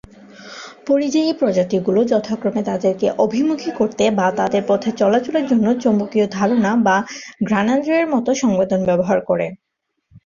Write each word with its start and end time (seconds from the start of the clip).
পরিযায়ী 0.87 1.31
প্রজাতিগুলো 1.33 1.99
যথাক্রমে 2.03 2.61
তাদেরকে 2.63 3.07
অভিমুখী 3.17 3.71
করতে 3.79 4.03
বা 4.11 4.27
তাদের 4.39 4.63
পথে 4.67 4.89
চলাচলের 4.97 5.45
জন্য 5.47 5.67
চৌম্বকীয় 5.83 6.27
ধারণা 6.31 6.71
বা 6.87 6.97
ঘ্রাণেন্দ্রিয় 7.47 7.99
এর 7.99 8.07
মতো 8.13 8.31
সংবেদন 8.41 8.79
ব্যবহার 8.85 9.19
করে। 9.25 9.47